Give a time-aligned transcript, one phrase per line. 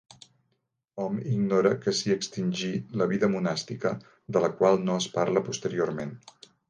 [1.01, 3.93] Hom ignora que s'hi extingí la vida monàstica
[4.37, 6.17] de la qual no es parla posteriorment.